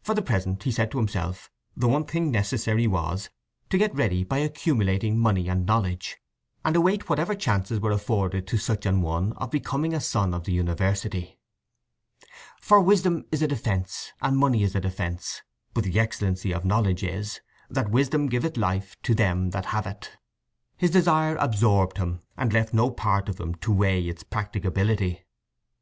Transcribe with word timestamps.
For 0.00 0.14
the 0.14 0.22
present, 0.22 0.62
he 0.62 0.70
said 0.72 0.90
to 0.92 0.96
himself, 0.96 1.50
the 1.76 1.88
one 1.88 2.06
thing 2.06 2.30
necessary 2.30 2.86
was 2.86 3.28
to 3.68 3.76
get 3.76 3.94
ready 3.94 4.24
by 4.24 4.38
accumulating 4.38 5.18
money 5.18 5.46
and 5.46 5.66
knowledge, 5.66 6.16
and 6.64 6.74
await 6.74 7.10
whatever 7.10 7.34
chances 7.34 7.78
were 7.78 7.90
afforded 7.90 8.46
to 8.46 8.56
such 8.56 8.86
an 8.86 9.02
one 9.02 9.34
of 9.34 9.50
becoming 9.50 9.92
a 9.92 10.00
son 10.00 10.32
of 10.32 10.44
the 10.44 10.52
University. 10.54 11.38
"For 12.58 12.80
wisdom 12.80 13.26
is 13.30 13.42
a 13.42 13.46
defence, 13.46 14.14
and 14.22 14.38
money 14.38 14.62
is 14.62 14.74
a 14.74 14.80
defence; 14.80 15.42
but 15.74 15.84
the 15.84 16.00
excellency 16.00 16.50
of 16.50 16.64
knowledge 16.64 17.04
is, 17.04 17.42
that 17.68 17.90
wisdom 17.90 18.28
giveth 18.28 18.56
life 18.56 18.96
to 19.02 19.14
them 19.14 19.50
that 19.50 19.66
have 19.66 19.86
it." 19.86 20.16
His 20.78 20.92
desire 20.92 21.36
absorbed 21.36 21.98
him, 21.98 22.22
and 22.38 22.54
left 22.54 22.72
no 22.72 22.90
part 22.90 23.28
of 23.28 23.38
him 23.38 23.54
to 23.56 23.70
weigh 23.70 24.08
its 24.08 24.22
practicability. 24.22 25.26